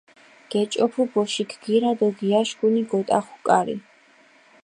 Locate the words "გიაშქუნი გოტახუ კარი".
2.19-3.75